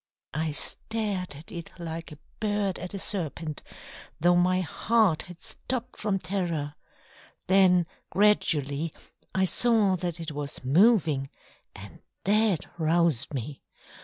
[0.33, 3.61] I stared at it like a bird at a serpent,
[4.19, 6.73] though my heart had stopped from terror
[7.45, 8.95] then gradually
[9.35, 11.29] I saw that it was moving,
[11.75, 13.61] and that roused me.